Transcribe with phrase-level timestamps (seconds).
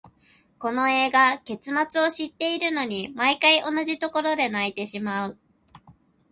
[0.57, 5.37] この映画、結末を知っているのに、毎回同じところで泣いてしまう。